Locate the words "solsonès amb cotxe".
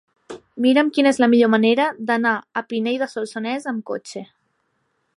3.15-4.29